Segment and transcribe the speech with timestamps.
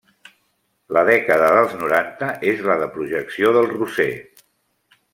[0.97, 4.11] La dècada dels noranta és la de projecció del Roser.